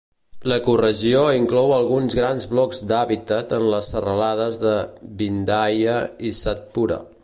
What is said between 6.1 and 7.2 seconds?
i Satpura.